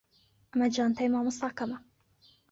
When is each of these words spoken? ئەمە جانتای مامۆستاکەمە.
ئەمە 0.51 0.67
جانتای 0.75 1.09
مامۆستاکەمە. 1.13 1.77